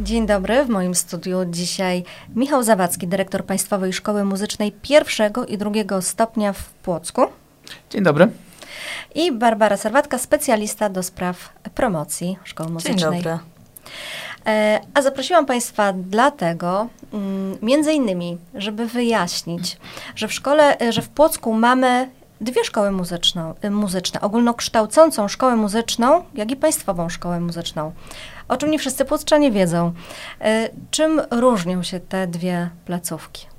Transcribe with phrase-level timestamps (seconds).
[0.00, 2.04] Dzień dobry, w moim studiu dzisiaj
[2.36, 7.26] Michał Zawadzki, dyrektor Państwowej Szkoły Muzycznej pierwszego i drugiego stopnia w Płocku.
[7.90, 8.28] Dzień dobry.
[9.14, 12.98] I Barbara Serwatka, specjalista do spraw promocji Szkoły Muzycznej.
[12.98, 13.38] Dzień dobry.
[14.46, 19.76] E, a zaprosiłam Państwa dlatego, mm, między innymi, żeby wyjaśnić,
[20.14, 22.10] że w szkole, e, że w Płocku mamy
[22.40, 27.92] dwie szkoły muzyczną, e, muzyczne, ogólnokształcącą szkołę muzyczną, jak i państwową szkołę muzyczną.
[28.48, 29.92] O czym nie wszyscy płocczanie wiedzą.
[30.90, 33.49] Czym różnią się te dwie placówki?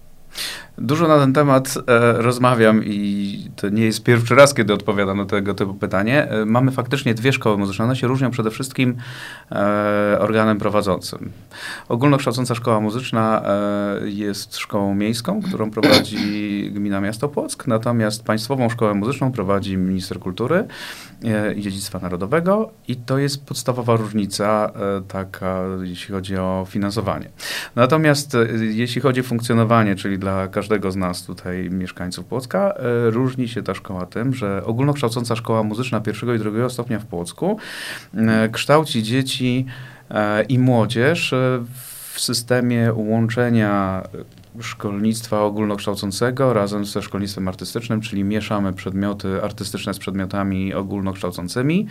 [0.77, 5.25] Dużo na ten temat e, rozmawiam i to nie jest pierwszy raz, kiedy odpowiadam na
[5.25, 6.31] tego typu pytanie.
[6.31, 7.85] E, mamy faktycznie dwie szkoły muzyczne.
[7.85, 8.97] One się różnią przede wszystkim
[9.51, 11.31] e, organem prowadzącym.
[11.89, 18.93] Ogólnokształcąca szkoła muzyczna e, jest szkołą miejską, którą prowadzi gmina miasto Płock, natomiast państwową szkołę
[18.93, 20.67] muzyczną prowadzi minister kultury
[21.55, 27.29] i dziedzictwa narodowego i to jest podstawowa różnica e, taka, jeśli chodzi o finansowanie.
[27.75, 32.73] Natomiast jeśli chodzi o funkcjonowanie, czyli dla każdego z nas tutaj mieszkańców Płocka.
[32.73, 37.05] E, różni się ta szkoła tym, że ogólnokształcąca szkoła muzyczna pierwszego i drugiego stopnia w
[37.05, 37.57] Płocku
[38.15, 39.65] e, kształci dzieci
[40.09, 41.33] e, i młodzież
[42.13, 44.03] w systemie łączenia
[44.59, 51.87] szkolnictwa ogólnokształcącego razem ze szkolnictwem artystycznym, czyli mieszamy przedmioty artystyczne z przedmiotami ogólnokształcącymi.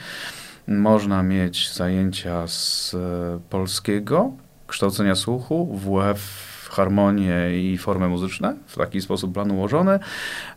[0.68, 2.96] Można mieć zajęcia z
[3.50, 4.32] polskiego,
[4.66, 9.98] kształcenia słuchu, WF harmonię i formę muzyczne, w taki sposób plan ułożony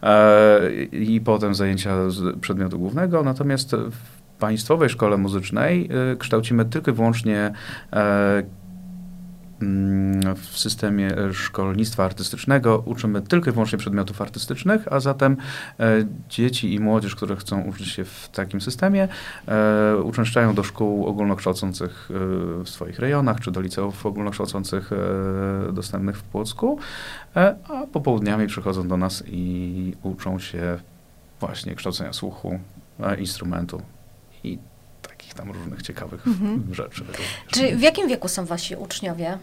[0.03, 0.59] e,
[0.91, 3.97] i potem zajęcia z przedmiotu głównego, natomiast w
[4.39, 7.53] Państwowej Szkole Muzycznej e, kształcimy tylko i wyłącznie
[7.93, 8.43] e,
[10.35, 15.37] w systemie szkolnictwa artystycznego uczymy tylko i wyłącznie przedmiotów artystycznych, a zatem
[15.79, 19.07] e, dzieci i młodzież, które chcą uczyć się w takim systemie,
[19.47, 24.91] e, uczęszczają do szkół ogólnokształcących e, w swoich rejonach, czy do liceów ogólnokształcących
[25.73, 26.79] dostępnych w Płocku,
[27.35, 30.79] a popołudniami przychodzą do nas i uczą się
[31.39, 32.59] właśnie kształcenia słuchu,
[33.17, 33.81] instrumentu
[34.43, 34.59] i
[35.33, 36.73] tam różnych ciekawych mhm.
[36.73, 37.03] rzeczy.
[37.47, 39.37] Czy w jakim wieku są wasi uczniowie?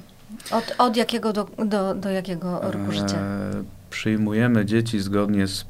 [0.50, 3.16] Od, od jakiego do, do, do jakiego roku życia?
[3.16, 3.50] E,
[3.90, 5.64] przyjmujemy dzieci zgodnie z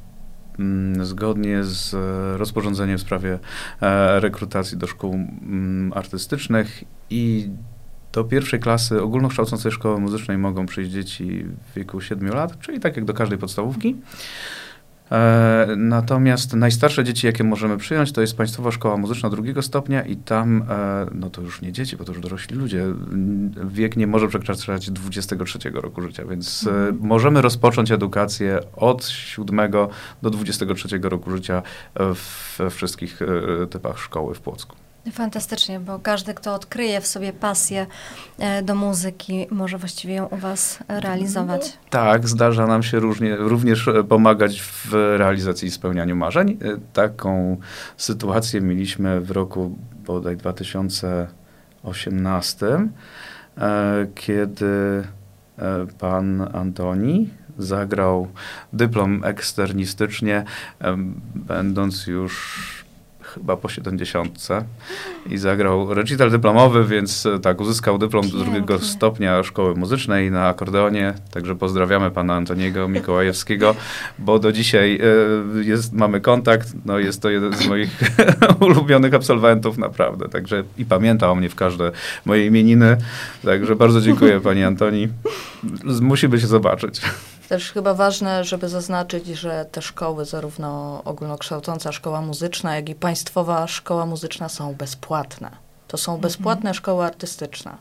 [0.59, 3.39] mm, zgodnie z e, rozporządzeniem w sprawie
[3.81, 7.49] e, rekrutacji do szkół mm, artystycznych i
[8.13, 12.95] do pierwszej klasy ogólnokształcącej szkoły muzycznej mogą przyjść dzieci w wieku 7 lat, czyli tak
[12.95, 13.95] jak do każdej podstawówki.
[15.11, 20.15] E, natomiast najstarsze dzieci, jakie możemy przyjąć, to jest Państwowa Szkoła Muzyczna drugiego stopnia i
[20.15, 22.85] tam, e, no to już nie dzieci, bo to już dorośli ludzie,
[23.65, 26.99] wiek nie może przekraczać 23 roku życia, więc e, mhm.
[27.01, 29.71] możemy rozpocząć edukację od 7
[30.21, 31.61] do 23 roku życia
[32.57, 33.19] we wszystkich
[33.69, 34.75] typach szkoły w Płocku.
[35.11, 37.87] Fantastycznie, bo każdy, kto odkryje w sobie pasję
[38.39, 41.77] e, do muzyki, może właściwie ją u Was realizować.
[41.89, 46.57] Tak, zdarza nam się różnie, również pomagać w realizacji i spełnianiu marzeń.
[46.61, 47.57] E, taką
[47.97, 52.87] sytuację mieliśmy w roku bodaj 2018,
[53.57, 55.03] e, kiedy
[55.99, 58.27] pan Antoni zagrał
[58.73, 60.43] dyplom eksternistycznie,
[61.35, 62.80] będąc już
[63.33, 64.47] chyba po 70
[65.29, 68.43] i zagrał recital dyplomowy, więc e, tak, uzyskał dyplom Pięknie.
[68.43, 73.75] drugiego stopnia szkoły muzycznej na akordeonie, także pozdrawiamy pana Antoniego Mikołajewskiego,
[74.19, 74.99] bo do dzisiaj
[75.59, 77.99] e, jest, mamy kontakt, no jest to jeden z moich
[78.59, 81.91] ulubionych absolwentów naprawdę, także i pamięta o mnie w każde
[82.25, 82.97] moje imieniny,
[83.43, 85.07] także bardzo dziękuję pani Antoni.
[86.01, 87.01] Musimy się zobaczyć.
[87.51, 93.67] Też chyba ważne, żeby zaznaczyć, że te szkoły, zarówno ogólnokształcąca szkoła muzyczna, jak i państwowa
[93.67, 95.51] szkoła muzyczna są bezpłatne.
[95.87, 96.21] To są mhm.
[96.21, 96.73] bezpłatne mhm.
[96.73, 97.77] szkoły artystyczne.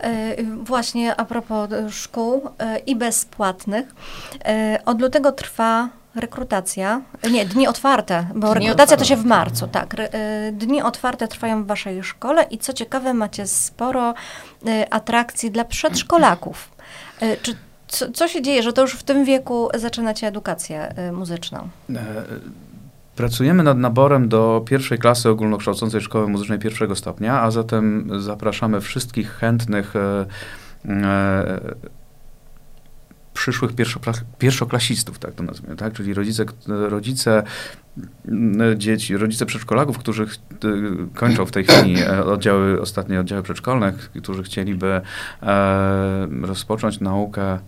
[0.00, 3.94] E, właśnie a propos szkół e, i bezpłatnych.
[4.44, 7.00] E, od lutego trwa rekrutacja.
[7.30, 8.96] Nie, dni otwarte, bo dni rekrutacja otwarte.
[8.96, 9.96] to się w marcu, tak.
[10.52, 14.14] Dni otwarte trwają w waszej szkole i co ciekawe macie sporo
[14.90, 16.70] atrakcji dla przedszkolaków.
[17.42, 21.68] Czy co, co się dzieje, że to już w tym wieku zaczynacie edukację y, muzyczną?
[21.90, 22.24] E,
[23.16, 29.30] pracujemy nad naborem do pierwszej klasy ogólnokształcącej szkoły muzycznej pierwszego stopnia, a zatem zapraszamy wszystkich
[29.30, 30.26] chętnych e,
[30.88, 31.60] e,
[33.34, 33.70] przyszłych
[34.38, 35.92] pierwszoklasistów, tak to nazwijmy, tak?
[35.92, 37.42] czyli rodzice, rodzice
[38.76, 40.26] dzieci, rodzice przedszkolaków, którzy
[41.14, 43.92] kończą w tej chwili oddziały, ostatnie oddziały przedszkolne,
[44.22, 45.00] którzy chcieliby
[46.42, 47.58] rozpocząć naukę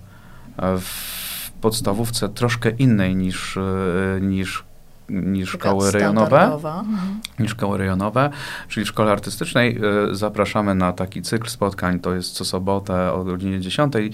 [0.61, 4.65] w podstawówce troszkę innej niż, e, niż
[5.11, 6.43] niż szkoły rejonowe.
[6.43, 7.21] Mhm.
[7.39, 8.31] Niż szkoły rejonowe,
[8.69, 9.79] czyli w szkole artystycznej
[10.11, 13.95] y, zapraszamy na taki cykl spotkań, to jest co sobotę o godzinie 10.
[13.97, 14.11] Y,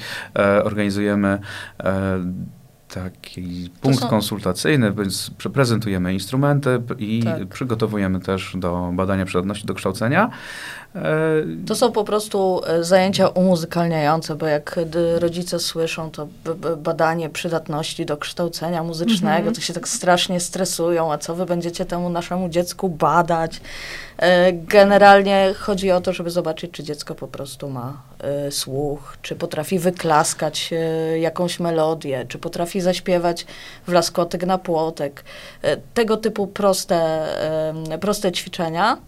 [0.64, 1.38] organizujemy
[2.88, 4.08] taki punkt są...
[4.08, 7.46] konsultacyjny, więc przeprezentujemy instrumenty i tak.
[7.46, 10.30] przygotowujemy też do badania przydatności do kształcenia.
[11.66, 14.80] To są po prostu e, zajęcia umuzykalniające, bo jak
[15.18, 16.28] rodzice słyszą to
[16.76, 19.56] badanie przydatności do kształcenia muzycznego, mm -hmm.
[19.56, 23.60] to się tak strasznie stresują, a co wy będziecie temu naszemu dziecku badać?
[24.18, 29.36] E, generalnie chodzi o to, żeby zobaczyć, czy dziecko po prostu ma e, słuch, czy
[29.36, 30.70] potrafi wyklaskać
[31.20, 33.46] jakąś melodię, czy potrafi zaśpiewać
[33.86, 35.24] w laskotek na płotek.
[35.94, 37.26] Tego typu proste,
[38.00, 38.98] proste ćwiczenia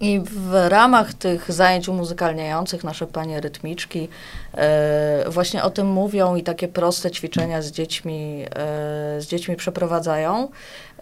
[0.00, 4.08] i w ramach tych zajęć umuzykalniających nasze panie rytmiczki
[4.54, 10.48] e, właśnie o tym mówią i takie proste ćwiczenia z dziećmi, e, z dziećmi przeprowadzają.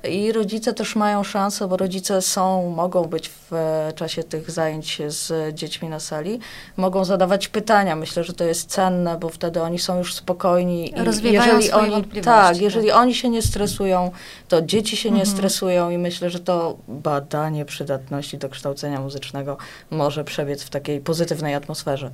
[0.05, 3.53] I rodzice też mają szansę, bo rodzice są, mogą być w
[3.95, 6.41] czasie tych zajęć z dziećmi na sali,
[6.77, 7.97] mogą zadawać pytania.
[7.97, 10.91] Myślę, że to jest cenne, bo wtedy oni są już spokojni.
[10.99, 12.97] I Rozwiewają jeżeli oni, tak, jeżeli tak.
[12.97, 14.11] oni się nie stresują,
[14.49, 15.27] to dzieci się mhm.
[15.27, 19.57] nie stresują i myślę, że to badanie przydatności do kształcenia muzycznego
[19.91, 22.11] może przebiec w takiej pozytywnej atmosferze.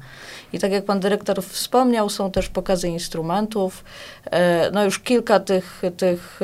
[0.52, 3.84] I tak jak pan dyrektor wspomniał, są też pokazy instrumentów.
[4.31, 6.40] E, no już kilka tych, tych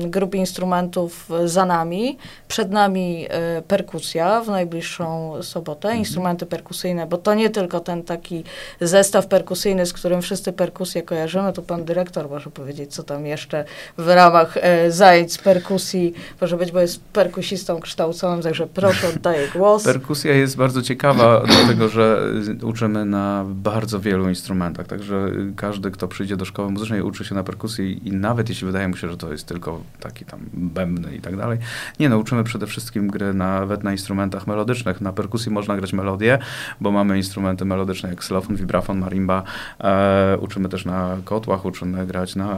[0.00, 2.18] grup instrumentów instrumentów za nami.
[2.48, 5.98] Przed nami e, perkusja w najbliższą sobotę, mhm.
[5.98, 8.44] instrumenty perkusyjne, bo to nie tylko ten taki
[8.80, 11.52] zestaw perkusyjny, z którym wszyscy perkusję kojarzymy.
[11.52, 13.64] Tu pan dyrektor może powiedzieć, co tam jeszcze
[13.98, 19.48] w ramach e, zajęć z perkusji może być, bo jest perkusistą kształconym, także proszę, oddaję
[19.54, 19.84] głos.
[19.94, 22.22] Perkusja jest bardzo ciekawa, dlatego że
[22.62, 27.44] uczymy na bardzo wielu instrumentach, także każdy, kto przyjdzie do szkoły muzycznej, uczy się na
[27.44, 31.20] perkusji i nawet jeśli wydaje mu się, że to jest tylko taki tam bębny i
[31.20, 31.58] tak dalej.
[32.00, 35.00] Nie, no uczymy przede wszystkim gry nawet na instrumentach melodycznych.
[35.00, 36.38] Na perkusji można grać melodie,
[36.80, 39.42] bo mamy instrumenty melodyczne jak xylofon, vibrafon, marimba.
[39.80, 42.56] E, uczymy też na kotłach, uczymy grać na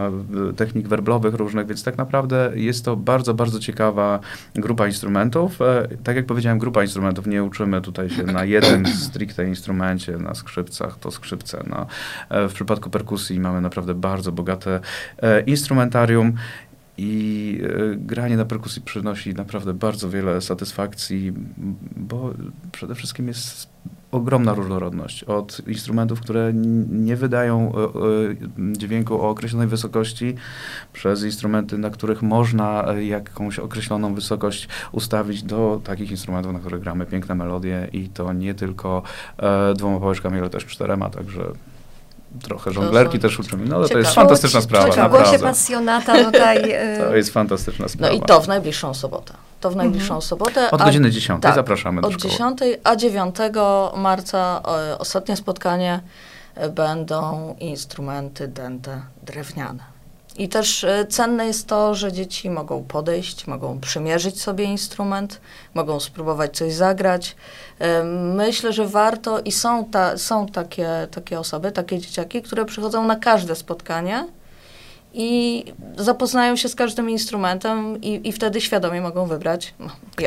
[0.56, 4.20] technik werblowych różnych, więc tak naprawdę jest to bardzo, bardzo ciekawa
[4.54, 5.62] grupa instrumentów.
[5.62, 7.26] E, tak jak powiedziałem, grupa instrumentów.
[7.26, 11.64] Nie uczymy tutaj się na jednym stricte instrumencie, na skrzypcach, to skrzypce.
[11.66, 11.86] No.
[12.28, 14.80] E, w przypadku perkusji mamy naprawdę bardzo bogate
[15.22, 16.32] e, instrumentarium
[16.98, 21.32] i e, granie na perkusji przynosi naprawdę bardzo wiele satysfakcji,
[21.96, 22.34] bo
[22.72, 23.68] przede wszystkim jest
[24.10, 25.24] ogromna różnorodność.
[25.24, 26.52] Od instrumentów, które
[26.90, 30.34] nie wydają e, e, dźwięku o określonej wysokości,
[30.92, 37.06] przez instrumenty, na których można jakąś określoną wysokość ustawić, do takich instrumentów, na których gramy
[37.06, 39.02] piękne melodie i to nie tylko
[39.76, 41.52] dwoma pałeczkami, ale też czterema, także
[42.42, 43.66] trochę żonglerki też uczymy.
[43.66, 44.86] No to jest fantastyczna sprawa.
[44.86, 46.74] Czuć głosie pasjonata tutaj.
[46.98, 48.12] to jest fantastyczna sprawa.
[48.12, 49.34] No i to w najbliższą sobotę.
[49.60, 50.22] To w najbliższą mhm.
[50.22, 50.70] sobotę.
[50.70, 52.32] Od godziny 10 tak, zapraszamy do Od szkoły.
[52.32, 53.36] 10, a 9
[53.96, 56.00] marca e, ostatnie spotkanie
[56.54, 59.95] e, będą instrumenty dęte drewniane.
[60.38, 65.40] I też e, cenne jest to, że dzieci mogą podejść, mogą przymierzyć sobie instrument,
[65.74, 67.36] mogą spróbować coś zagrać.
[67.78, 68.04] E,
[68.34, 73.16] myślę, że warto i są, ta, są takie, takie osoby, takie dzieciaki, które przychodzą na
[73.16, 74.26] każde spotkanie
[75.18, 75.64] i
[75.96, 79.74] zapoznają się z każdym instrumentem i, i wtedy świadomie mogą wybrać.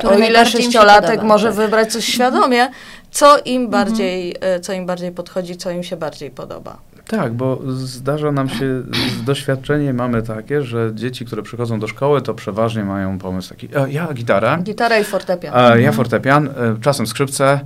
[0.03, 1.55] No, o ile sześciolatek może tak.
[1.55, 2.69] wybrać coś świadomie,
[3.11, 3.69] co im, mhm.
[3.69, 4.61] bardziej, mhm.
[4.61, 6.77] co im bardziej podchodzi, co im się bardziej podoba.
[7.09, 8.83] Tak, bo zdarza nam się,
[9.25, 13.91] doświadczenie mamy takie, że dzieci, które przychodzą do szkoły, to przeważnie mają pomysł taki, e,
[13.91, 14.57] ja gitara.
[14.57, 15.53] Gitara i fortepian.
[15.55, 15.93] E, ja mhm.
[15.93, 16.51] fortepian, e,
[16.81, 17.59] czasem skrzypce,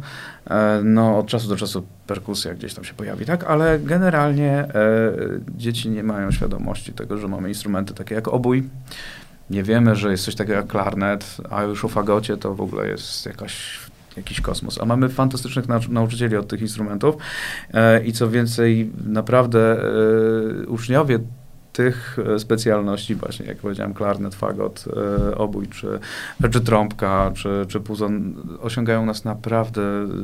[0.50, 3.44] e, no od czasu do czasu perkusja gdzieś tam się pojawi, tak?
[3.44, 4.68] Ale generalnie
[5.58, 8.64] dzieci nie mają świadomości tego, że mamy instrumenty takie jak obój.
[9.50, 12.88] Nie wiemy, że jest coś takiego jak klarnet, a już o fagocie to w ogóle
[12.88, 13.80] jest jakaś
[14.18, 14.82] jakiś kosmos.
[14.82, 17.16] A mamy fantastycznych nauczycieli od tych instrumentów
[17.74, 21.20] e, i co więcej, naprawdę e, uczniowie
[21.74, 24.86] tych e, specjalności, właśnie jak powiedziałem, klarnet, fagot,
[25.28, 26.00] e, obój, czy,
[26.52, 29.82] czy trąbka, czy, czy puzon, osiągają nas naprawdę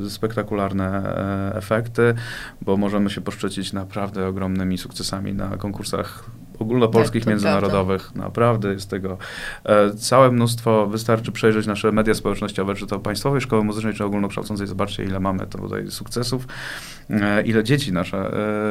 [0.08, 1.16] spektakularne
[1.52, 2.14] e, efekty,
[2.62, 6.30] bo możemy się poszczycić naprawdę ogromnymi sukcesami na konkursach
[6.60, 8.02] ogólnopolskich, tak, międzynarodowych.
[8.02, 8.22] Prawda.
[8.22, 9.18] Naprawdę jest tego
[9.64, 10.86] e, całe mnóstwo.
[10.86, 14.66] Wystarczy przejrzeć nasze media społecznościowe, czy to Państwowej Szkoły Muzycznej, czy ogólnokształcącej.
[14.66, 16.46] Zobaczcie, ile mamy tutaj sukcesów,
[17.10, 18.18] e, ile dzieci nasze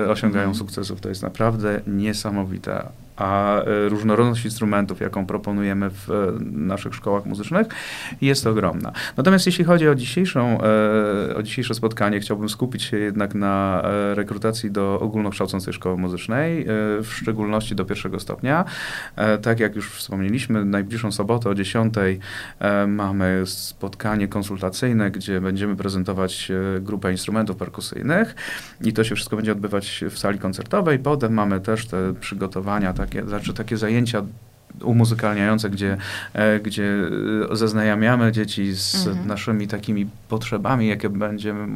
[0.06, 0.56] e, osiągają mhm.
[0.56, 1.02] sukcesów.
[1.02, 2.90] To jest naprawdę niesamowite.
[3.20, 6.08] A różnorodność instrumentów, jaką proponujemy w
[6.52, 7.68] naszych szkołach muzycznych,
[8.22, 8.92] jest ogromna.
[9.18, 10.58] Natomiast jeśli chodzi o, dzisiejszą,
[11.36, 13.82] o dzisiejsze spotkanie, chciałbym skupić się jednak na
[14.14, 16.66] rekrutacji do ogólnokształcącej szkoły muzycznej,
[17.02, 18.66] w szczególności do pierwszego stopnia.
[19.42, 21.94] Tak jak już wspomnieliśmy, najbliższą sobotę o 10
[22.88, 28.36] mamy spotkanie konsultacyjne, gdzie będziemy prezentować grupę instrumentów perkusyjnych
[28.82, 31.00] i to się wszystko będzie odbywać w sali koncertowej.
[31.00, 34.22] Potem mamy też te przygotowania, takie, znaczy takie zajęcia
[34.84, 35.98] umuzykalniające, gdzie,
[36.34, 36.96] e, gdzie
[37.52, 39.28] zaznajamiamy dzieci z mhm.
[39.28, 41.68] naszymi takimi potrzebami, jakie będziemy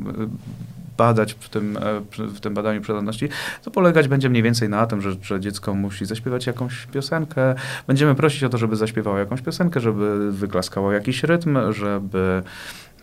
[0.97, 3.29] badać w tym, e, w tym badaniu przydatności,
[3.63, 7.55] to polegać będzie mniej więcej na tym, że, że dziecko musi zaśpiewać jakąś piosenkę.
[7.87, 12.43] Będziemy prosić o to, żeby zaśpiewało jakąś piosenkę, żeby wyklaskało jakiś rytm, żeby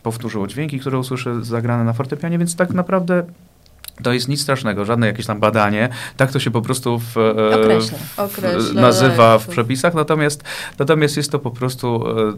[0.03, 3.25] powtórzyło dźwięki, które usłyszy zagrane na fortepianie, więc tak naprawdę
[4.03, 5.89] to jest nic strasznego, żadne jakieś tam badanie.
[6.17, 10.43] Tak to się po prostu w, e, w, nazywa w przepisach, natomiast,
[10.79, 12.33] natomiast jest to po prostu e,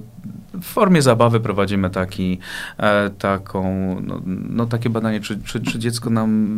[0.61, 2.39] w formie zabawy prowadzimy taki,
[2.79, 3.63] e, taką,
[4.01, 6.57] no, no, takie badanie, czy, czy, czy, dziecko nam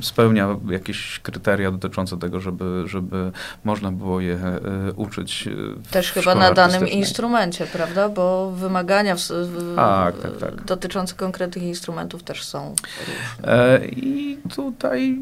[0.00, 3.32] spełnia jakieś kryteria dotyczące tego, żeby, żeby
[3.64, 4.38] można było je
[4.96, 5.48] uczyć.
[5.90, 8.08] Też chyba na danym instrumencie, prawda?
[8.08, 10.64] Bo wymagania w, w, tak, tak, tak.
[10.64, 12.74] dotyczące konkretnych instrumentów też są
[13.06, 13.74] różne.
[13.74, 15.18] E, I tutaj,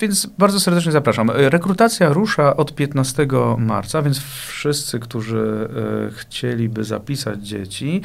[0.00, 1.30] więc bardzo serdecznie zapraszam.
[1.30, 3.26] Rekrutacja rusza od 15
[3.58, 5.68] marca, więc wszyscy, którzy
[6.08, 8.00] e, chcieliby zapisać dzieci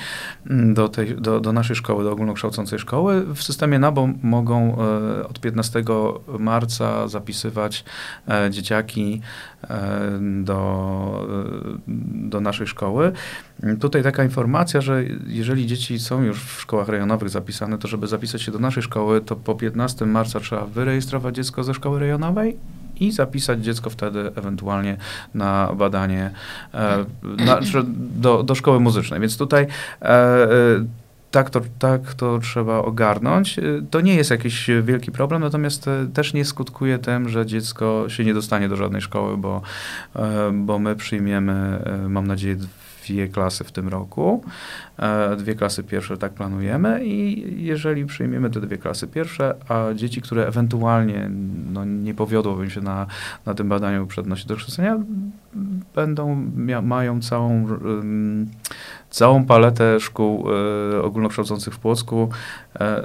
[0.50, 5.28] mm, do, tej, do, do naszej szkoły, do ogólnokształcącej szkoły, w systemie NABO mogą e,
[5.28, 5.84] od 15
[6.40, 7.86] marca zapisywać
[8.28, 9.22] e, dzieciaki
[10.44, 11.28] do,
[12.14, 13.12] do naszej szkoły.
[13.80, 18.42] Tutaj taka informacja, że jeżeli dzieci są już w szkołach rejonowych zapisane, to żeby zapisać
[18.42, 22.58] się do naszej szkoły, to po 15 marca trzeba wyrejestrować dziecko ze szkoły rejonowej
[23.00, 24.98] i zapisać dziecko wtedy ewentualnie
[25.34, 26.32] na badanie
[26.74, 27.60] e, na,
[28.16, 29.20] do, do szkoły muzycznej.
[29.20, 29.68] Więc tutaj
[30.02, 30.48] e, e,
[31.32, 33.60] tak to, tak to trzeba ogarnąć.
[33.92, 38.34] To nie jest jakiś wielki problem, natomiast też nie skutkuje tym, że dziecko się nie
[38.34, 39.62] dostanie do żadnej szkoły, bo,
[40.54, 42.56] bo my przyjmiemy, mam nadzieję,
[43.10, 44.44] dwie klasy w tym roku.
[45.00, 50.22] E, dwie klasy pierwsze tak planujemy i jeżeli przyjmiemy te dwie klasy pierwsze, a dzieci,
[50.22, 51.30] które ewentualnie
[51.72, 53.06] no, nie powiodłoby się na,
[53.46, 54.98] na tym badaniu przedności do kształcenia,
[55.96, 56.36] będą,
[56.84, 57.68] mają całą,
[59.10, 60.56] całą paletę szkół um,
[61.04, 62.32] ogólnokształcących w Płocku, um,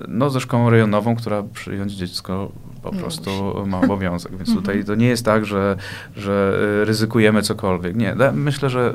[0.08, 3.30] no ze szkołą rejonową, która przyjąć dziecko po prostu
[3.66, 4.36] ma obowiązek.
[4.36, 4.86] Więc tutaj mhm.
[4.86, 5.76] to nie jest tak, że,
[6.16, 7.96] że ryzykujemy cokolwiek.
[7.96, 8.94] Nie, myślę, że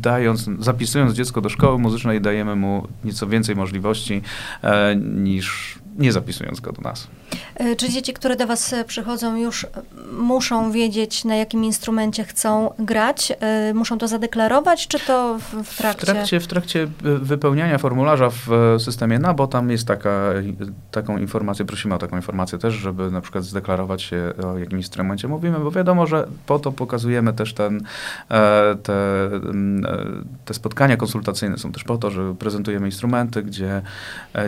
[0.00, 4.22] dając, zapisując dziecko do szkoły muzycznej, dajemy mu nieco więcej możliwości
[4.62, 7.08] e, niż nie zapisując go do nas.
[7.54, 9.68] E, czy dzieci, które do Was e, przychodzą, już e,
[10.12, 13.32] muszą wiedzieć, na jakim instrumencie chcą grać?
[13.74, 16.06] Muszą to zadeklarować, czy to w, trakcie?
[16.06, 20.32] W trakcie, w trakcie wypełniania formularza w systemie NABO tam jest taka,
[20.90, 25.28] taką informację, prosimy o taką informację też, żeby na przykład zdeklarować się, o jakim instrumencie
[25.28, 27.80] mówimy, bo wiadomo, że po to pokazujemy też ten,
[28.82, 29.30] te,
[30.44, 33.82] te spotkania konsultacyjne są też po to, że prezentujemy instrumenty, gdzie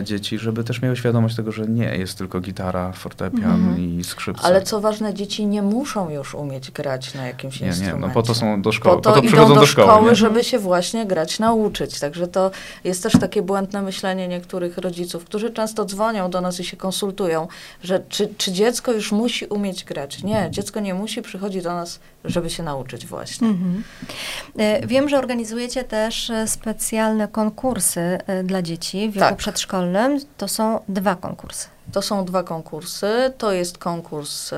[0.03, 3.79] dzieci, żeby też miały świadomość tego, że nie jest tylko gitara, fortepian mhm.
[3.79, 4.43] i skrzypce.
[4.43, 8.01] Ale co ważne, dzieci nie muszą już umieć grać na jakimś nie, instrumencie.
[8.01, 9.87] Nie, no po to są do szkoły, po to, po to przychodzą do, do szkoły,
[9.87, 11.99] szkoły żeby się właśnie grać nauczyć.
[11.99, 12.51] Także to
[12.83, 17.47] jest też takie błędne myślenie niektórych rodziców, którzy często dzwonią do nas i się konsultują,
[17.83, 20.23] że czy, czy dziecko już musi umieć grać.
[20.23, 23.47] Nie, dziecko nie musi, przychodzi do nas, żeby się nauczyć właśnie.
[23.47, 23.83] Mhm.
[24.57, 29.37] E, wiem, że organizujecie też e, specjalne konkursy e, dla dzieci w wieku tak.
[29.37, 30.19] przedszkolnym.
[30.37, 31.67] To są dwa konkursy.
[31.91, 33.33] To są dwa konkursy.
[33.37, 34.55] To jest konkurs y,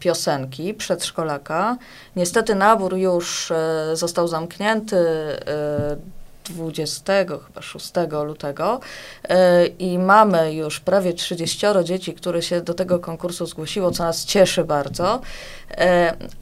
[0.00, 1.76] piosenki przedszkolaka.
[2.16, 3.54] Niestety nabór już y,
[3.94, 6.17] został zamknięty y,
[6.52, 7.12] 20
[7.46, 7.92] chyba 6
[8.26, 8.80] lutego
[9.78, 14.64] i mamy już prawie 30 dzieci, które się do tego konkursu zgłosiło, co nas cieszy
[14.64, 15.20] bardzo,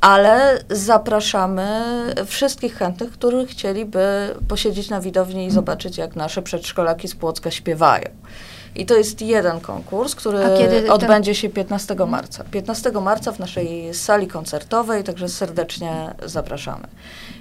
[0.01, 1.85] ale zapraszamy
[2.27, 8.09] wszystkich chętnych, którzy chcieliby posiedzieć na widowni i zobaczyć, jak nasze przedszkolaki z Płocka śpiewają.
[8.77, 10.39] I to jest jeden konkurs, który
[10.91, 12.11] odbędzie się 15 mhm.
[12.11, 12.45] marca.
[12.51, 16.89] 15 marca w naszej sali koncertowej, także serdecznie zapraszamy.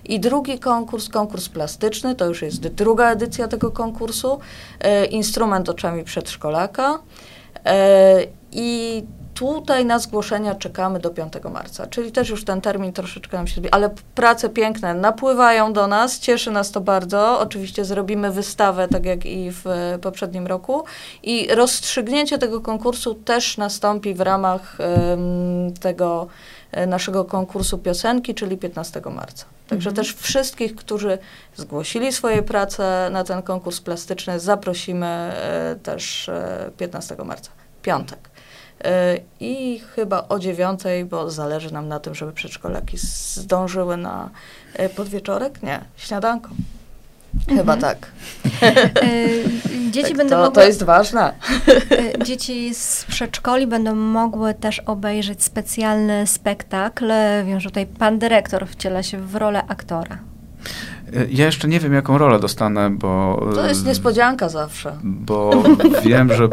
[0.06, 4.40] I drugi konkurs, konkurs plastyczny, to już jest druga edycja tego konkursu,
[4.80, 7.00] e, instrument oczami przedszkolaka.
[7.66, 8.18] E,
[8.52, 9.04] I
[9.36, 13.56] Tutaj na zgłoszenia czekamy do 5 marca, czyli też już ten termin troszeczkę nam się
[13.56, 17.40] zbliży, ale prace piękne napływają do nas, cieszy nas to bardzo.
[17.40, 19.64] Oczywiście zrobimy wystawę, tak jak i w
[20.02, 20.84] poprzednim roku
[21.24, 26.28] i rozstrzygnięcie tego konkursu też nastąpi w ramach um, tego
[26.88, 29.46] naszego konkursu piosenki, czyli 15 marca.
[29.67, 29.96] Także mhm.
[29.96, 31.17] też wszystkich, którzy
[31.55, 35.34] zgłosili swoje prace na ten konkurs plastyczny, zaprosimy
[35.84, 36.29] też
[36.77, 37.51] 15 marca,
[37.82, 38.29] piątek.
[39.39, 44.29] I chyba o dziewiątej, bo zależy nam na tym, żeby przedszkolaki zdążyły na
[44.96, 45.63] podwieczorek?
[45.63, 46.50] Nie, śniadanko.
[47.50, 47.80] Chyba mhm.
[47.80, 48.12] tak.
[48.62, 51.34] E, dzieci tak, będą to, mogły, to jest ważne.
[51.92, 57.12] E, dzieci z przedszkoli będą mogły też obejrzeć specjalny spektakl.
[57.46, 60.18] Wiem, że tutaj pan dyrektor wciela się w rolę aktora.
[61.15, 63.42] E, ja jeszcze nie wiem, jaką rolę dostanę, bo...
[63.56, 64.98] To jest niespodzianka zawsze.
[65.04, 65.63] Bo
[66.06, 66.50] wiem, że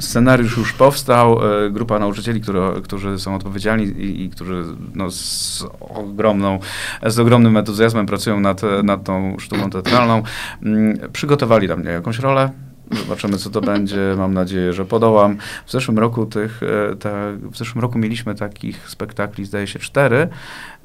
[0.00, 4.64] Scenariusz już powstał, e, grupa nauczycieli, które, którzy są odpowiedzialni i, i którzy
[4.94, 6.58] no, z, ogromną,
[7.06, 10.22] z ogromnym entuzjazmem pracują nad, nad tą sztuką teatralną,
[10.62, 12.50] mm, przygotowali dla mnie jakąś rolę.
[12.90, 14.14] Zobaczymy, co to będzie.
[14.18, 15.36] Mam nadzieję, że podołam.
[15.66, 20.28] W zeszłym roku tych, e, te, w zeszłym roku mieliśmy takich spektakli, zdaje się, cztery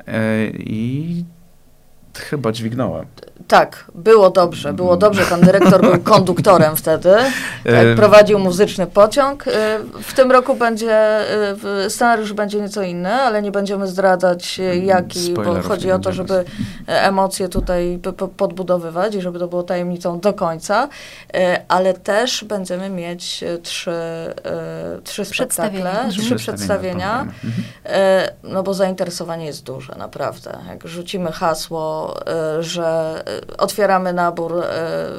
[0.08, 1.26] e, i
[2.20, 3.06] chyba dźwignąłem.
[3.48, 5.24] Tak, było dobrze, było dobrze.
[5.30, 7.16] Pan dyrektor był konduktorem wtedy,
[7.64, 9.48] tak, prowadził muzyczny pociąg.
[9.48, 10.96] E, w tym roku będzie,
[11.86, 16.12] e, scenariusz będzie nieco inny, ale nie będziemy zdradzać e, jaki, bo chodzi o to,
[16.12, 16.46] żeby
[16.88, 18.00] emocje tutaj
[18.38, 20.88] podbudowywać i żeby to było tajemnicą do końca,
[21.68, 23.92] ale też będziemy mieć trzy,
[25.04, 27.64] trzy spektakle, trzy przedstawienia, mhm.
[28.44, 30.58] no bo zainteresowanie jest duże, naprawdę.
[30.70, 32.05] Jak rzucimy hasło,
[32.60, 33.24] że
[33.58, 35.10] otwieramy nabór e,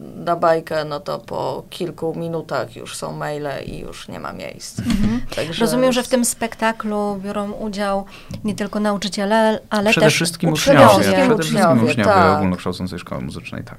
[0.00, 4.78] na bajkę, no to po kilku minutach już są maile i już nie ma miejsc.
[4.78, 5.20] Mhm.
[5.36, 8.04] Także Rozumiem, że w tym spektaklu biorą udział
[8.44, 10.78] nie tylko nauczyciele, ale przede też wszystkim uczniowie.
[10.78, 12.36] Przede wszystkim uczniowie, uczniowie tak.
[12.36, 13.78] ogólnokształcącej szkoły muzycznej, tak.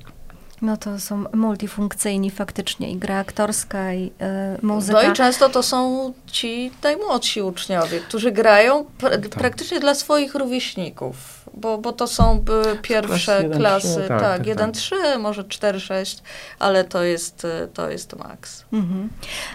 [0.62, 5.04] No to są multifunkcyjni faktycznie i gra aktorska i y, muzyka.
[5.04, 9.30] No i często to są ci najmłodsi uczniowie, którzy grają pr tak.
[9.30, 12.44] praktycznie dla swoich rówieśników bo, bo to są
[12.82, 15.20] pierwsze Klas klasy, 1, tak, tak, 1-3, tak.
[15.20, 16.22] może 4-6,
[16.60, 18.66] ale to jest, to jest maks.
[18.74, 19.10] Mhm.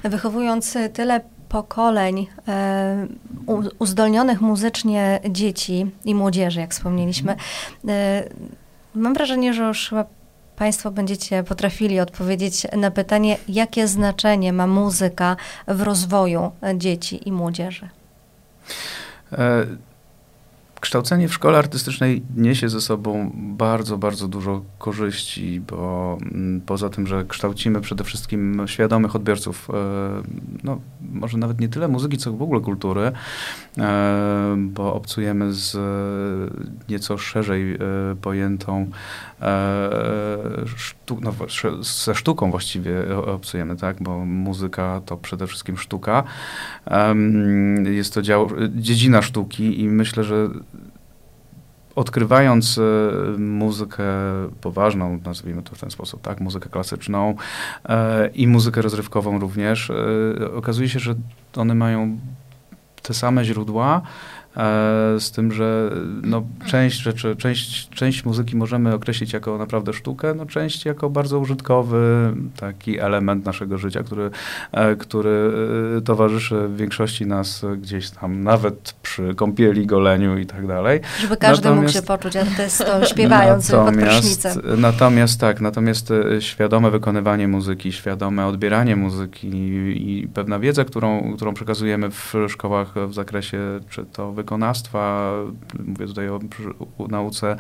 [0.04, 3.06] Wychowując tyle pokoleń e,
[3.78, 7.37] uzdolnionych muzycznie dzieci i młodzieży, jak wspomnieliśmy,
[7.88, 8.25] e,
[8.94, 10.04] mam wrażenie, że już chyba
[10.56, 15.37] Państwo będziecie potrafili odpowiedzieć na pytanie, jakie znaczenie ma muzyka
[15.68, 17.88] w rozwoju dzieci i młodzieży.
[19.32, 19.67] E
[20.84, 27.06] Kształcenie w szkole artystycznej niesie ze sobą bardzo, bardzo dużo korzyści, bo mm, poza tym,
[27.06, 29.75] że kształcimy przede wszystkim świadomych odbiorców, e,
[30.64, 30.80] no,
[31.12, 33.12] może nawet nie tyle muzyki, co w ogóle kultury,
[33.78, 35.76] e, bo obcujemy z
[36.88, 37.78] nieco szerzej e,
[38.23, 38.90] pojętą
[41.04, 41.32] sztu, no,
[41.82, 46.25] ze sztuką właściwie obcujemy, tak, bo muzyka to przede wszystkim sztuka.
[47.84, 50.49] Jest to dział, dziedzina sztuki i myślę, że
[51.95, 52.82] odkrywając e,
[53.38, 54.04] muzykę
[54.60, 57.34] poważną, nazwijmy to w ten sposób, tak, muzykę klasyczną
[57.84, 61.14] e, i muzykę rozrywkową również, e, okazuje się, że
[61.56, 62.19] one mają
[63.02, 64.02] te same źródła,
[64.44, 64.44] E,
[65.19, 65.90] z tym, że
[66.23, 71.38] no, część rzeczy, część, część muzyki możemy określić jako naprawdę sztukę, no, część jako bardzo
[71.38, 74.30] użytkowy taki element naszego życia, który,
[74.73, 75.52] e, który
[75.99, 81.00] e, towarzyszy większości nas gdzieś tam, nawet przy kąpieli, goleniu i tak dalej.
[81.21, 84.62] Żeby każdy natomiast, mógł się poczuć artystą śpiewając pod prysznicem.
[84.78, 89.49] Natomiast tak, natomiast świadome wykonywanie muzyki, świadome odbieranie muzyki
[89.97, 93.58] i pewna wiedza, którą, którą przekazujemy w szkołach w zakresie
[93.90, 95.33] czy to wykonawstwa,
[95.85, 96.41] mówię tutaj o,
[97.09, 97.57] nauce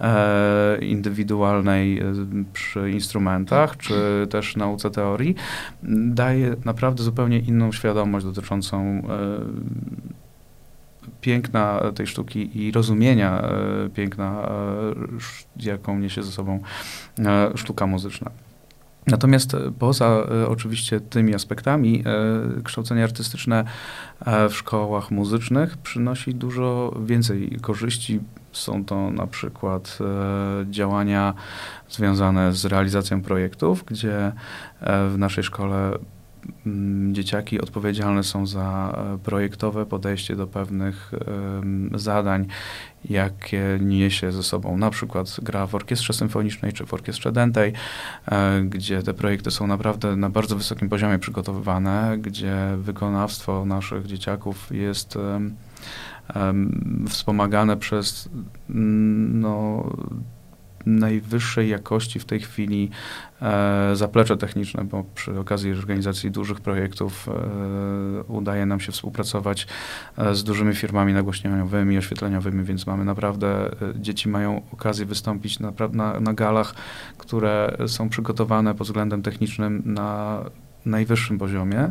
[0.00, 2.04] e, indywidualnej e,
[2.52, 5.34] przy instrumentach, czy też nauce teorii,
[5.82, 9.02] daje naprawdę zupełnie inną świadomość dotyczącą e,
[11.20, 13.42] piękna tej sztuki i rozumienia
[13.94, 14.48] piękna,
[15.56, 16.60] jaką niesie ze sobą
[17.54, 18.30] sztuka muzyczna.
[19.06, 22.04] Natomiast e, poza e, oczywiście tymi aspektami,
[22.58, 23.64] e, kształcenie artystyczne
[24.50, 28.20] w szkołach muzycznych przynosi dużo więcej korzyści.
[28.52, 29.98] Są to na przykład
[30.70, 31.34] działania
[31.88, 34.32] związane z realizacją projektów, gdzie
[35.10, 35.98] w naszej szkole
[37.12, 41.12] dzieciaki odpowiedzialne są za e, projektowe podejście do pewnych
[41.94, 42.46] zadań,
[43.04, 47.72] jakie niesie ze sobą na przykład gra w orkiestrze symfonicznej czy w orkiestrze dętej,
[48.26, 54.68] e, gdzie te projekty są naprawdę na bardzo wysokim poziomie przygotowywane, gdzie wykonawstwo naszych dzieciaków
[54.70, 55.18] jest
[57.08, 58.28] wspomagane przez
[58.70, 59.84] mm, no,
[60.86, 62.90] najwyższej jakości w tej chwili
[63.42, 69.66] e, zaplecze techniczne, bo przy okazji organizacji dużych projektów e, udaje nam się współpracować
[70.18, 75.72] e, z dużymi firmami nagłośnieniowymi, oświetleniowymi, więc mamy naprawdę, e, dzieci mają okazję wystąpić na,
[75.92, 76.74] na, na galach,
[77.18, 80.40] które są przygotowane pod względem technicznym na
[80.86, 81.90] najwyższym poziomie.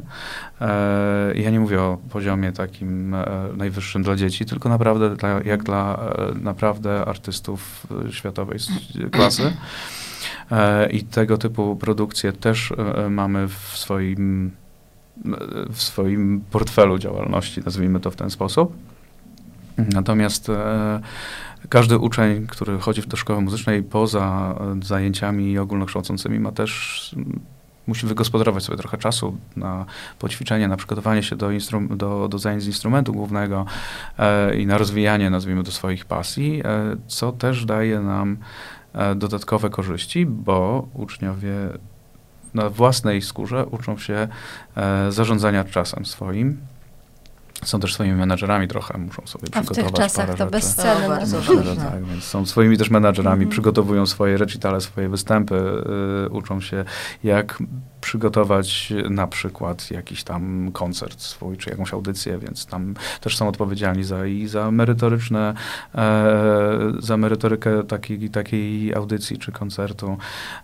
[0.62, 3.26] E, ja nie mówię o poziomie takim e,
[3.58, 8.60] najwyższym dla dzieci, tylko naprawdę dla, jak dla e, naprawdę artystów światowej
[9.12, 9.54] klasy.
[10.92, 12.74] I tego typu produkcje też
[13.10, 14.52] mamy w swoim,
[15.72, 18.76] w swoim portfelu działalności, nazwijmy to w ten sposób.
[19.78, 20.52] Natomiast
[21.70, 27.16] każdy uczeń, który chodzi w do szkoły muzycznej poza zajęciami ogólnokształcącymi ma też
[27.88, 29.86] musi wygospodarować sobie trochę czasu na
[30.20, 31.50] poćwiczenie, na przygotowanie się do,
[31.90, 33.66] do, do zajęć z instrumentu głównego
[34.20, 38.38] e, i na rozwijanie, nazwijmy to, swoich pasji, e, co też daje nam
[38.94, 41.54] e, dodatkowe korzyści, bo uczniowie
[42.54, 44.28] na własnej skórze uczą się
[44.76, 46.58] e, zarządzania czasem swoim,
[47.66, 50.52] są też swoimi menadżerami trochę, muszą sobie A przygotować w tych czasach to rzeczy.
[50.52, 51.08] bezcenne.
[51.08, 51.42] bardzo
[51.76, 53.50] tak, więc są swoimi też menadżerami, mm.
[53.50, 55.56] przygotowują swoje recitale, swoje występy,
[56.26, 56.86] y, uczą się
[57.24, 57.60] jak
[58.06, 64.04] przygotować na przykład jakiś tam koncert swój, czy jakąś audycję, więc tam też są odpowiedzialni
[64.04, 65.54] za, i za merytoryczne,
[65.96, 70.18] e, za merytorykę takiej, takiej audycji czy koncertu.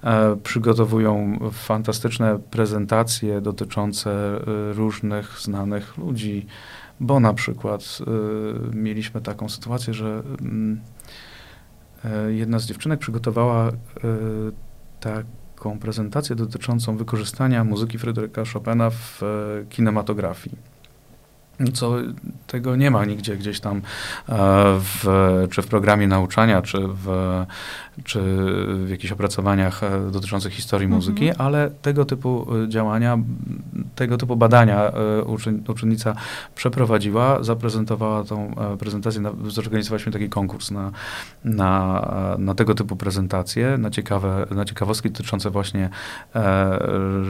[0.03, 6.47] E, przygotowują fantastyczne prezentacje dotyczące e, różnych znanych ludzi,
[7.01, 7.81] bo na przykład
[8.71, 10.23] y, mieliśmy taką sytuację, że
[12.05, 13.73] y, jedna z dziewczynek przygotowała y,
[14.99, 19.21] taką prezentację dotyczącą wykorzystania muzyki Fryderyka Chopina w
[19.69, 20.71] kinematografii.
[21.73, 21.95] Co
[22.47, 23.81] tego nie ma nigdzie gdzieś tam e,
[24.79, 25.05] w,
[25.51, 27.07] czy w programie nauczania, czy w,
[28.03, 28.19] czy
[28.85, 30.97] w jakichś opracowaniach e, dotyczących historii mhm.
[30.97, 33.17] muzyki, ale tego typu e, działania,
[33.95, 34.91] tego typu badania
[35.67, 36.15] uczennica
[36.55, 40.91] przeprowadziła, zaprezentowała tą prezentację, zorganizowaliśmy taki konkurs na,
[41.43, 45.89] na, na tego typu prezentacje, na, ciekawe, na ciekawostki dotyczące właśnie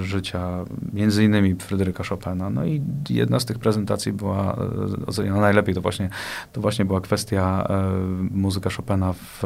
[0.01, 2.49] życia, między innymi Fryderyka Chopina.
[2.49, 6.09] No i jedna z tych prezentacji była e, oceniona najlepiej, to właśnie,
[6.51, 7.83] to właśnie była kwestia e,
[8.31, 9.43] muzyka Chopina w,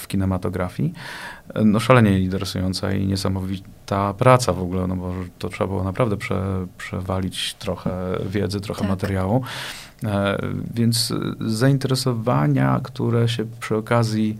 [0.00, 0.37] w kinematografii.
[1.54, 6.16] E, no szalenie interesująca i niesamowita praca w ogóle, no bo to trzeba było naprawdę
[6.16, 8.90] prze, przewalić trochę wiedzy, trochę tak.
[8.90, 9.42] materiału.
[10.74, 14.38] Więc zainteresowania, które się przy okazji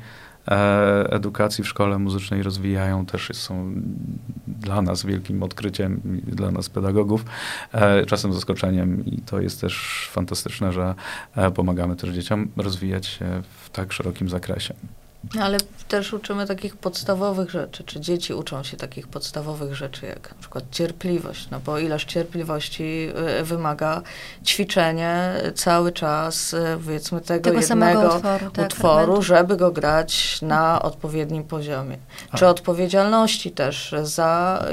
[0.51, 3.73] E, edukacji w szkole muzycznej rozwijają, też są
[4.47, 7.25] dla nas wielkim odkryciem, dla nas pedagogów,
[7.73, 10.95] e, czasem zaskoczeniem i to jest też fantastyczne, że
[11.37, 14.75] e, pomagamy też dzieciom rozwijać się w tak szerokim zakresie.
[15.40, 20.37] Ale też uczymy takich podstawowych rzeczy, czy dzieci uczą się takich podstawowych rzeczy, jak na
[20.40, 23.09] przykład cierpliwość, no bo ilość cierpliwości
[23.40, 24.02] y, wymaga
[24.44, 30.83] ćwiczenie cały czas, y, powiedzmy, tego, tego jednego utworu, tak, utworu żeby go grać na
[30.83, 31.96] odpowiednim poziomie.
[32.31, 32.37] A.
[32.37, 34.64] Czy odpowiedzialności też za,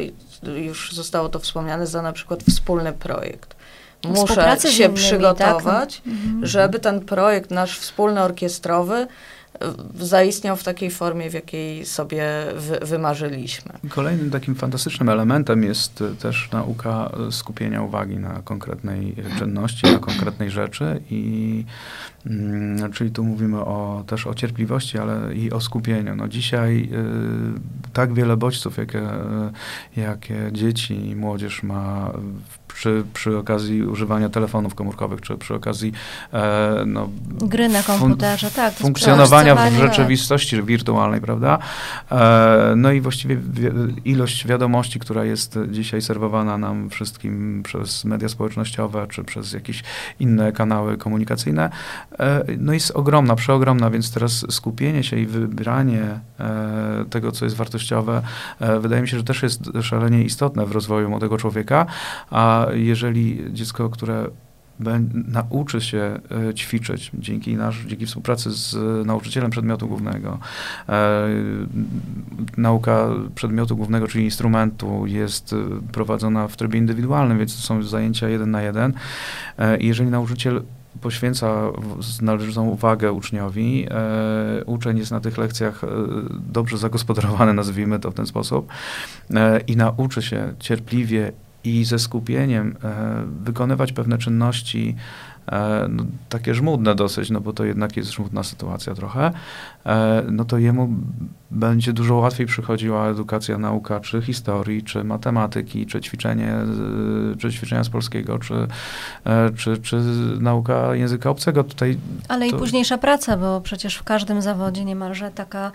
[0.43, 3.55] już zostało to wspomniane, za na przykład wspólny projekt
[4.03, 6.13] muszę się innymi, przygotować, tak?
[6.41, 9.07] Żeby ten projekt nasz wspólny orkiestrowy
[9.99, 13.71] zaistniał w takiej formie, w jakiej sobie wy, wymarzyliśmy.
[13.89, 19.99] Kolejnym takim fantastycznym elementem jest e, też nauka e, skupienia uwagi na konkretnej czynności, na
[19.99, 21.65] konkretnej rzeczy i
[22.25, 26.15] mm, czyli tu mówimy o, też o cierpliwości, ale i o skupieniu.
[26.15, 29.01] No dzisiaj y, tak wiele bodźców, jakie,
[29.97, 32.11] jakie dzieci i młodzież ma
[32.49, 35.93] w przy, przy okazji używania telefonów komórkowych, czy przy okazji
[36.33, 37.09] e, no,
[37.41, 38.73] gry na komputerze, tak.
[38.73, 41.57] Funkcjonowania w rzeczywistości wirtualnej, prawda?
[42.11, 43.37] E, no i właściwie
[44.05, 49.83] ilość wiadomości, która jest dzisiaj serwowana nam wszystkim przez media społecznościowe, czy przez jakieś
[50.19, 51.69] inne kanały komunikacyjne,
[52.19, 57.57] e, no jest ogromna, przeogromna, więc teraz skupienie się i wybranie e, tego, co jest
[57.57, 58.21] wartościowe,
[58.59, 61.85] e, wydaje mi się, że też jest szalenie istotne w rozwoju młodego człowieka,
[62.31, 64.27] a jeżeli dziecko, które
[65.27, 68.75] nauczy się e, ćwiczyć dzięki, nasz, dzięki współpracy z
[69.05, 70.39] nauczycielem przedmiotu głównego.
[70.89, 71.27] E,
[72.57, 75.57] nauka przedmiotu głównego, czyli instrumentu jest e,
[75.91, 78.93] prowadzona w trybie indywidualnym, więc to są zajęcia jeden na jeden.
[79.59, 80.61] E, jeżeli nauczyciel
[81.01, 81.71] poświęca
[82.21, 83.87] należytą uwagę uczniowi.
[83.91, 85.87] E, uczeń jest na tych lekcjach e,
[86.53, 88.67] dobrze zagospodarowany, nazwijmy to w ten sposób,
[89.33, 91.31] e, i nauczy się cierpliwie
[91.65, 92.75] i ze skupieniem
[93.43, 94.95] wykonywać pewne czynności
[95.51, 99.31] E, no, takie żmudne dosyć, no bo to jednak jest żmudna sytuacja trochę,
[99.85, 100.89] e, no to jemu
[101.51, 106.53] będzie dużo łatwiej przychodziła edukacja, nauka, czy historii, czy matematyki, czy ćwiczenie,
[107.39, 108.67] czy ćwiczenia z polskiego, czy,
[109.25, 110.01] e, czy, czy
[110.39, 111.63] nauka języka obcego.
[111.63, 111.97] Tutaj
[112.27, 112.55] Ale to...
[112.55, 115.71] i późniejsza praca, bo przecież w każdym zawodzie niemalże taka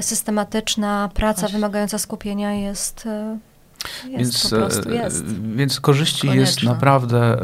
[0.00, 1.58] systematyczna praca Właśnie.
[1.58, 3.08] wymagająca skupienia jest
[4.04, 5.24] jest, więc, prostu jest.
[5.56, 7.36] Więc korzyści jest naprawdę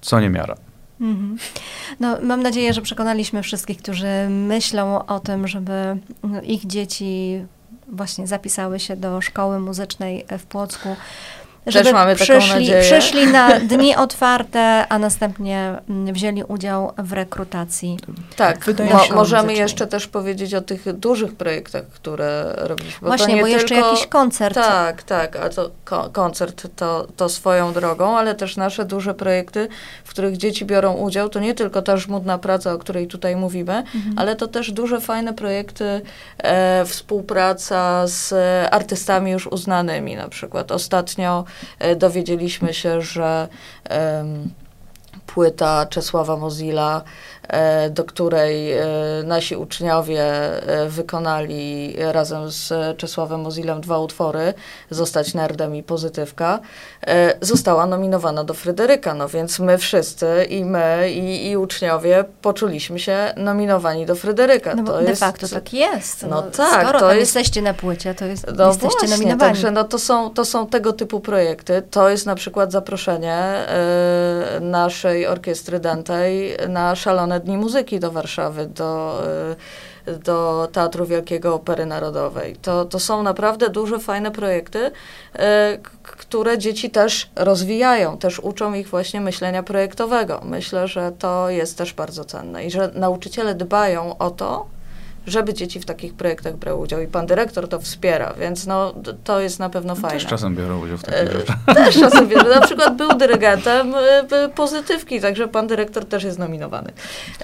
[0.00, 0.56] co niemiara.
[1.00, 1.36] Mhm.
[2.00, 5.98] No, mam nadzieję, że przekonaliśmy wszystkich, którzy myślą o tym, żeby
[6.42, 7.44] ich dzieci
[7.92, 10.96] właśnie zapisały się do szkoły muzycznej w Płocku
[11.66, 17.98] żeby przyszli, przyszli na dni otwarte, a następnie mm, wzięli udział w rekrutacji.
[18.36, 23.08] Tak, mo możemy jeszcze też powiedzieć o tych dużych projektach, które robiliśmy.
[23.08, 24.54] Właśnie, bo jeszcze tylko, jakiś koncert.
[24.54, 29.68] Tak, tak, a to ko koncert to, to swoją drogą, ale też nasze duże projekty,
[30.04, 33.72] w których dzieci biorą udział, to nie tylko ta żmudna praca, o której tutaj mówimy,
[33.72, 34.14] mhm.
[34.16, 36.00] ale to też duże, fajne projekty,
[36.38, 38.34] e, współpraca z
[38.70, 41.44] artystami już uznanymi, na przykład ostatnio
[41.96, 43.48] dowiedzieliśmy się, że
[45.26, 47.02] płyta Czesława Mozilla
[47.39, 47.39] E,
[47.90, 48.84] do której e,
[49.24, 54.54] nasi uczniowie e, wykonali razem z Czesławem Mozilem dwa utwory,
[54.90, 56.60] Zostać Nerdem i Pozytywka,
[57.40, 63.32] została nominowana do Fryderyka, no więc my wszyscy i my i, i uczniowie poczuliśmy się
[63.36, 64.74] nominowani do Fryderyka.
[64.74, 66.22] No to de jest, facto tak jest.
[66.22, 66.82] No, no tak.
[66.82, 69.40] Skoro to jest, jesteście na płycie, to jest, no jesteście właśnie, nominowani.
[69.40, 71.82] Także no to są, to są tego typu projekty.
[71.90, 73.66] To jest na przykład zaproszenie
[74.56, 79.22] y, naszej orkiestry Dantej na szalone Dni Muzyki do Warszawy, do,
[80.08, 82.56] y, do Teatru Wielkiego Opery Narodowej.
[82.56, 84.90] To, to są naprawdę duże, fajne projekty, y,
[86.02, 90.40] które dzieci też rozwijają, też uczą ich właśnie myślenia projektowego.
[90.44, 94.66] Myślę, że to jest też bardzo cenne i że nauczyciele dbają o to,
[95.26, 99.40] żeby dzieci w takich projektach brały udział i pan dyrektor to wspiera, więc no, to
[99.40, 100.20] jest na pewno fajne.
[100.20, 101.56] Też czasem biorą udział w takich e, rzeczach.
[101.74, 102.50] Też czasem biorą.
[102.50, 106.92] Na przykład był dyrygentem e, pozytywki, także pan dyrektor też jest nominowany.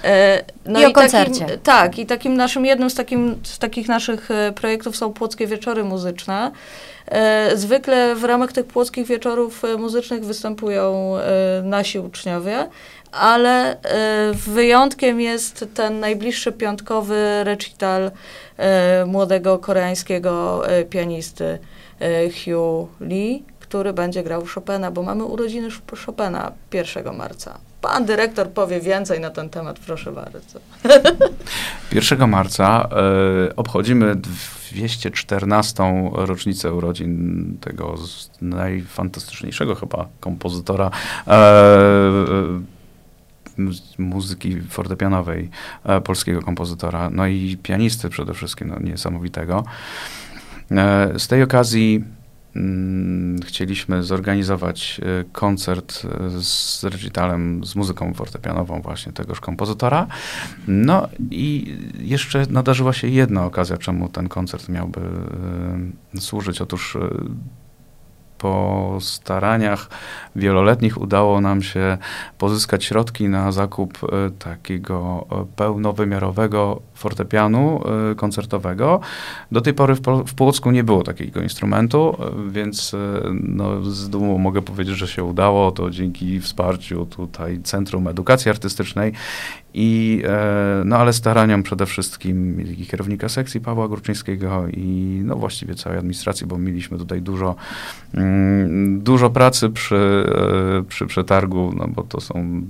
[0.05, 1.41] E, no I, i o koncercie.
[1.41, 5.85] Takim, tak, i takim naszym, jednym z, takim, z takich naszych projektów są Płockie Wieczory
[5.85, 6.53] Muzyczne.
[7.55, 11.13] Zwykle w ramach tych Płockich Wieczorów Muzycznych występują
[11.63, 12.69] nasi uczniowie,
[13.13, 13.77] ale
[14.35, 18.11] wyjątkiem jest ten najbliższy piątkowy recital
[19.07, 21.59] młodego koreańskiego pianisty
[22.45, 25.69] Hugh Lee, który będzie grał Chopina, bo mamy urodziny
[26.07, 27.59] Chopina 1 marca.
[27.87, 30.61] Pan dyrektor powie więcej na ten temat, proszę bardzo.
[31.93, 32.89] 1 marca
[33.49, 36.11] y, obchodzimy 214.
[36.13, 37.95] rocznicę urodzin tego
[38.41, 40.91] najfantastyczniejszego chyba kompozytora
[41.27, 41.31] y,
[43.99, 45.51] muzyki fortepianowej
[45.85, 49.65] e, polskiego kompozytora, no i pianisty przede wszystkim, no, niesamowitego.
[50.71, 52.05] E, z tej okazji
[53.47, 56.07] chcieliśmy zorganizować e, koncert
[56.41, 60.07] z recitalem, z muzyką fortepianową właśnie tegoż kompozytora.
[60.69, 65.01] No i jeszcze nadarzyła się jedna okazja, czemu ten koncert miałby
[66.21, 66.61] służyć.
[66.61, 66.97] Otóż
[68.39, 69.89] po staraniach
[70.37, 71.99] wieloletnich udało nam się
[72.39, 79.01] pozyskać środki na zakup e, takiego e, pełnowymiarowego fortepianu e, koncertowego.
[79.53, 82.17] Do tej pory w, w Płocku nie było takiego instrumentu,
[82.49, 82.97] więc
[83.33, 85.71] no, z dumą mogę powiedzieć, że się udało.
[85.73, 89.13] To dzięki wsparciu tutaj Centrum Edukacji Artystycznej
[89.79, 90.23] i,
[90.85, 96.59] no ale staraniom przede wszystkim kierownika sekcji Pawła Gruczyńskiego i no właściwie całej administracji, bo
[96.59, 97.55] mieliśmy tutaj dużo
[98.15, 100.27] mm, dużo pracy przy,
[100.79, 102.63] e, przy przetargu, no bo to są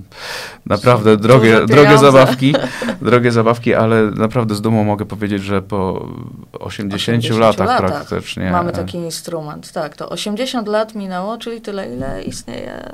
[0.65, 2.53] naprawdę drogie, drogie zabawki,
[3.01, 6.07] drogie zabawki, ale naprawdę z dumą mogę powiedzieć, że po
[6.59, 8.51] 80, 80 latach, latach, praktycznie.
[8.51, 12.91] Mamy taki instrument, tak, to 80 lat minęło, czyli tyle, ile istnieje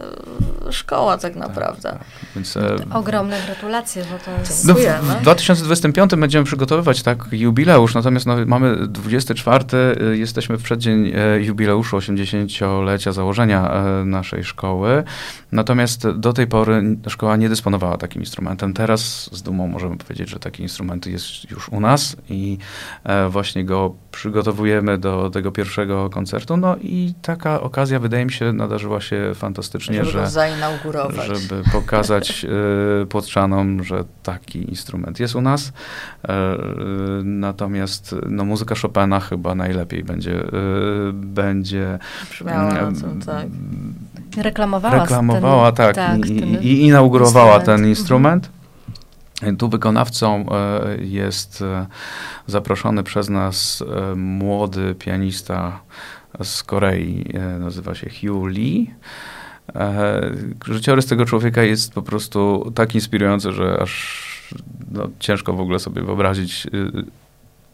[0.70, 1.90] szkoła tak naprawdę.
[1.90, 2.08] Tak, tak.
[2.36, 4.68] Więc, e, Ogromne gratulacje, bo to jest...
[4.68, 4.74] No,
[5.20, 11.98] w 2025 będziemy przygotowywać tak jubileusz, natomiast no, mamy 24, e, jesteśmy w przeddzień jubileuszu
[11.98, 15.04] 80 dziesięciolecia założenia e, naszej szkoły.
[15.52, 18.74] Natomiast do tej pory szkoła nie dysponowała takim instrumentem.
[18.74, 22.58] Teraz z dumą możemy powiedzieć, że taki instrument jest już u nas i
[23.04, 26.58] e, właśnie go przygotowujemy do tego pierwszego koncertu.
[26.58, 30.28] No i taka okazja wydaje mi się nadarzyła się fantastycznie, żeby
[31.12, 32.46] że, żeby pokazać
[33.04, 33.06] y,
[33.82, 35.74] że że taki instrument jest u nas.
[36.28, 36.58] E,
[37.24, 40.50] natomiast no, muzyka Chopina chyba najlepiej będzie, e,
[41.14, 42.00] będzie
[42.42, 43.48] mm, tak.
[44.38, 47.66] reklamowała, reklamowała ten, tak, tak i, i, i, inaugurowała instrument.
[47.66, 47.90] ten mhm.
[47.90, 48.50] instrument.
[49.58, 50.46] Tu wykonawcą
[51.00, 51.64] jest
[52.48, 53.84] zaproszony przez nas
[54.16, 55.80] młody pianista
[56.44, 58.94] z Korei, nazywa się Hugh Lee.
[60.66, 64.24] Życiorys tego człowieka jest po prostu tak inspirujący, że aż
[64.92, 67.06] no, ciężko w ogóle sobie wyobrazić, y,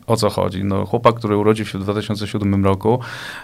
[0.07, 0.63] o co chodzi.
[0.63, 2.99] No, chłopak, który urodził się w 2007 roku,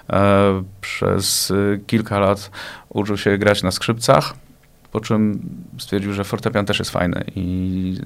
[0.10, 2.52] e, przez y, kilka lat
[2.90, 4.34] uczył się grać na skrzypcach,
[4.92, 5.40] po czym
[5.78, 7.98] stwierdził, że fortepian też jest fajny i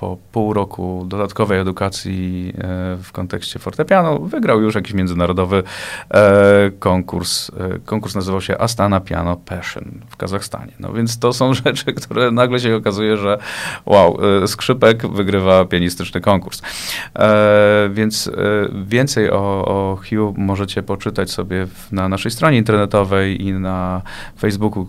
[0.00, 2.62] po pół roku dodatkowej edukacji e,
[3.02, 5.62] w kontekście fortepianu wygrał już jakiś międzynarodowy
[6.10, 7.50] e, konkurs.
[7.50, 10.72] E, konkurs nazywał się Astana Piano Passion w Kazachstanie.
[10.80, 13.38] No więc to są rzeczy, które nagle się okazuje, że
[13.86, 16.62] wow, skrzypek wygrywa pianistyczny konkurs.
[17.90, 18.30] Więc
[18.84, 24.02] więcej o, o Hugh możecie poczytać sobie na naszej stronie internetowej i na
[24.38, 24.88] Facebooku.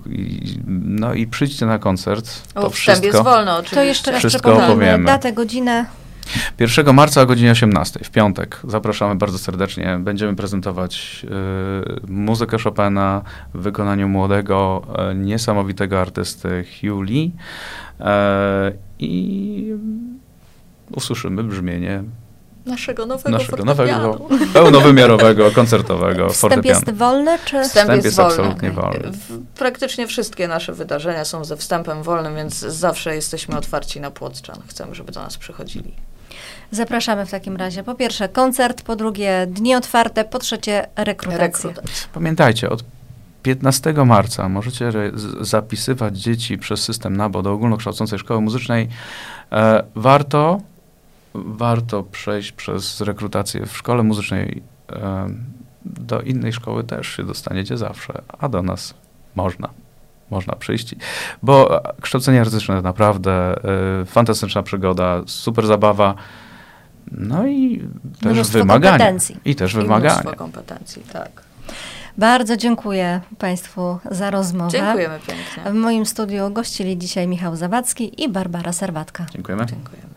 [0.67, 2.53] No i przyjdźcie na koncert.
[2.53, 3.75] To o, wszystko, jest wolno oczywiście.
[3.75, 4.55] To jeszcze raz wszystko
[4.99, 5.85] opowiemy datę, godzinę.
[6.59, 8.59] 1 marca o godzinie 18, w piątek.
[8.63, 9.97] Zapraszamy bardzo serdecznie.
[9.99, 11.25] Będziemy prezentować
[12.05, 13.21] y, muzykę Chopina
[13.53, 17.31] w wykonaniu młodego, y, niesamowitego artysty Hugh Lee.
[17.99, 18.03] Y,
[18.99, 19.73] I
[20.91, 22.03] usłyszymy brzmienie
[22.69, 26.79] naszego nowego naszego nowego, pełnowymiarowego, koncertowego Wstęp fortepianu.
[26.79, 27.45] jest wolny, czy?
[27.45, 29.11] Wstęp, Wstęp jest, jest absolutnie wolny.
[29.55, 34.61] Praktycznie wszystkie nasze wydarzenia są ze wstępem wolnym, więc zawsze jesteśmy otwarci na Płotczan.
[34.67, 35.93] Chcemy, żeby do nas przychodzili.
[36.71, 37.83] Zapraszamy w takim razie.
[37.83, 41.69] Po pierwsze koncert, po drugie dni otwarte, po trzecie rekrutacja.
[42.13, 42.83] Pamiętajcie, od
[43.43, 44.91] 15 marca możecie
[45.41, 48.89] zapisywać dzieci przez system NABO do ogólnokształcącej szkoły muzycznej.
[49.51, 50.61] E, warto
[51.33, 54.63] warto przejść przez rekrutację w szkole muzycznej.
[55.85, 58.93] Do innej szkoły też się dostaniecie zawsze, a do nas
[59.35, 59.69] można.
[60.31, 60.95] Można przyjść,
[61.43, 63.55] bo kształcenie artystyczne naprawdę
[64.01, 66.15] y, fantastyczna przygoda, super zabawa.
[67.11, 67.87] No i
[68.21, 68.97] też Mnóstwo wymagania.
[68.97, 69.37] Kompetencji.
[69.45, 70.13] I też I wymagania.
[70.13, 71.43] Mnóstwo kompetencji, tak.
[72.17, 74.71] Bardzo dziękuję Państwu za rozmowę.
[74.71, 75.71] Dziękujemy pięknie.
[75.71, 79.25] W moim studiu gościli dzisiaj Michał Zawadzki i Barbara Serwatka.
[79.33, 79.65] Dziękujemy.
[79.65, 80.08] Dziękujemy.